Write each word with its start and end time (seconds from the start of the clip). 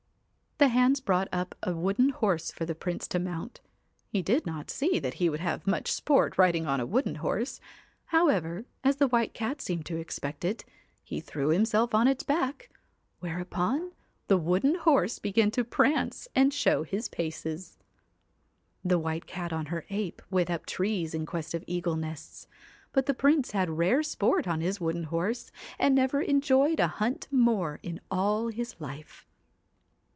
The 0.63 0.67
hands 0.67 1.01
brought 1.01 1.27
up 1.33 1.55
a 1.63 1.73
wooden 1.73 2.09
horse 2.09 2.51
for 2.51 2.65
the 2.67 2.75
Prince 2.75 3.07
to 3.07 3.17
mount. 3.17 3.61
He 4.09 4.21
did 4.21 4.45
not 4.45 4.69
see 4.69 4.99
that 4.99 5.15
he 5.15 5.27
would 5.27 5.39
have 5.39 5.65
much 5.65 5.91
sport 5.91 6.37
riding 6.37 6.67
on 6.67 6.79
a 6.79 6.85
wooden 6.85 7.15
horse; 7.15 7.59
however, 8.05 8.65
as 8.83 8.97
the 8.97 9.07
White 9.07 9.33
Cat 9.33 9.59
seemed 9.59 9.87
to 9.87 9.97
expect 9.97 10.45
it, 10.45 10.63
he 11.03 11.19
threw 11.19 11.47
himself 11.49 11.95
on 11.95 12.07
its 12.07 12.21
back, 12.23 12.69
where 13.21 13.43
212 13.43 13.47
upon 13.81 13.91
the 14.27 14.37
wooden 14.37 14.75
horse 14.75 15.17
began 15.17 15.49
to 15.49 15.63
prance 15.63 16.27
and 16.35 16.53
show 16.53 16.83
his 16.83 17.09
paces. 17.09 17.79
The 18.85 18.99
White 18.99 19.25
Cat 19.25 19.51
on 19.51 19.65
her 19.65 19.87
ape 19.89 20.21
went 20.29 20.51
up 20.51 20.67
trees 20.67 21.15
in 21.15 21.25
quest 21.25 21.55
of 21.55 21.63
eagle 21.65 21.95
nests; 21.95 22.45
but 22.93 23.07
the 23.07 23.15
Prince 23.15 23.49
had 23.49 23.79
rare 23.79 24.03
sport 24.03 24.47
on 24.47 24.61
his 24.61 24.79
wooden 24.79 25.05
horse, 25.05 25.51
and 25.79 25.95
never 25.95 26.21
enjoyed 26.21 26.79
a 26.79 26.85
hunt 26.87 27.27
more 27.31 27.79
in 27.81 27.99
all 28.11 28.49
his 28.49 28.75
life. 28.79 29.25